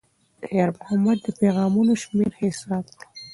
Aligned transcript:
خیر 0.47 0.69
محمد 0.77 1.17
د 1.23 1.27
پیغامونو 1.39 1.93
شمېر 2.03 2.31
حساب 2.41 2.85
کړ. 2.97 3.05